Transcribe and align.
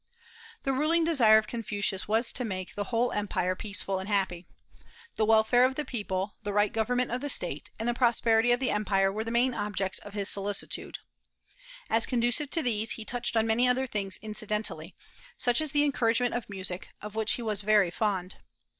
The 0.63 0.73
ruling 0.73 1.03
desire 1.03 1.37
of 1.37 1.45
Confucius 1.45 2.07
was 2.07 2.33
to 2.33 2.43
make 2.43 2.73
the 2.73 2.85
whole 2.85 3.11
empire 3.11 3.55
peaceful 3.55 3.99
and 3.99 4.09
happy. 4.09 4.47
The 5.15 5.27
welfare 5.27 5.63
of 5.63 5.75
the 5.75 5.85
people, 5.85 6.37
the 6.41 6.51
right 6.53 6.73
government 6.73 7.11
of 7.11 7.21
the 7.21 7.29
State, 7.29 7.69
and 7.79 7.87
the 7.87 7.93
prosperity 7.93 8.51
of 8.51 8.59
the 8.59 8.71
empire 8.71 9.11
were 9.11 9.23
the 9.23 9.29
main 9.29 9.53
objects 9.53 9.99
of 9.99 10.15
his 10.15 10.27
solicitude. 10.27 10.97
As 11.87 12.07
conducive 12.07 12.49
to 12.49 12.63
these, 12.63 12.93
he 12.93 13.05
touched 13.05 13.37
on 13.37 13.45
many 13.45 13.67
other 13.67 13.85
things 13.85 14.17
incidentally, 14.23 14.95
such 15.37 15.61
as 15.61 15.71
the 15.71 15.83
encouragement 15.83 16.33
of 16.33 16.49
music, 16.49 16.87
of 16.99 17.13
which 17.13 17.33
he 17.33 17.43
was 17.43 17.61
very 17.61 17.91
fond. 17.91 18.37